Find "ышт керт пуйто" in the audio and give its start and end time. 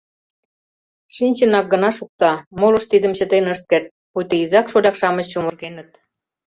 3.53-4.35